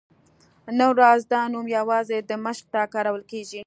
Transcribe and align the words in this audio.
نن 0.77 0.81
ورځ 0.91 1.19
دا 1.33 1.41
نوم 1.53 1.65
یوازې 1.77 2.17
دمشق 2.29 2.65
ته 2.73 2.81
کارول 2.93 3.23
کېږي. 3.31 3.59